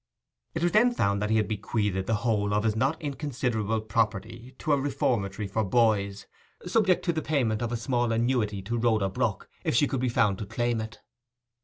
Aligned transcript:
It 0.55 0.63
was 0.63 0.71
then 0.71 0.91
found 0.95 1.21
that 1.21 1.29
he 1.29 1.37
had 1.37 1.47
bequeathed 1.47 2.07
the 2.07 2.15
whole 2.25 2.55
of 2.55 2.63
his 2.63 2.75
not 2.75 2.99
inconsiderable 2.99 3.81
property 3.81 4.55
to 4.57 4.73
a 4.73 4.79
reformatory 4.81 5.47
for 5.47 5.63
boys, 5.63 6.25
subject 6.65 7.05
to 7.05 7.13
the 7.13 7.21
payment 7.21 7.61
of 7.61 7.71
a 7.71 7.77
small 7.77 8.11
annuity 8.11 8.63
to 8.63 8.79
Rhoda 8.79 9.09
Brook, 9.09 9.47
if 9.63 9.75
she 9.75 9.85
could 9.85 9.99
be 10.01 10.09
found 10.09 10.39
to 10.39 10.47
claim 10.47 10.81
it. 10.81 11.01